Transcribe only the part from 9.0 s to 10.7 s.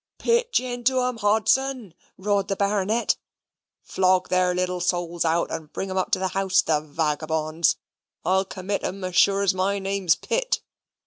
as sure as my name's Pitt."